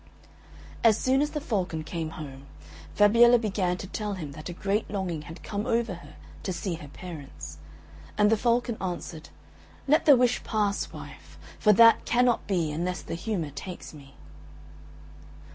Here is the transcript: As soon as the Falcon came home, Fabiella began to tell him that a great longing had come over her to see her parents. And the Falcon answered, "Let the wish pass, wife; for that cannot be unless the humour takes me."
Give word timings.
As 0.83 0.97
soon 0.97 1.21
as 1.21 1.29
the 1.29 1.39
Falcon 1.39 1.83
came 1.83 2.09
home, 2.17 2.47
Fabiella 2.95 3.37
began 3.39 3.77
to 3.77 3.85
tell 3.85 4.13
him 4.15 4.31
that 4.31 4.49
a 4.49 4.51
great 4.51 4.89
longing 4.89 5.21
had 5.29 5.43
come 5.43 5.67
over 5.67 5.93
her 5.93 6.15
to 6.41 6.51
see 6.51 6.73
her 6.73 6.87
parents. 6.87 7.59
And 8.17 8.31
the 8.31 8.35
Falcon 8.35 8.77
answered, 8.81 9.29
"Let 9.87 10.07
the 10.07 10.17
wish 10.17 10.43
pass, 10.43 10.91
wife; 10.91 11.37
for 11.59 11.71
that 11.73 12.03
cannot 12.05 12.47
be 12.47 12.71
unless 12.71 13.03
the 13.03 13.13
humour 13.13 13.51
takes 13.51 13.93
me." 13.93 14.15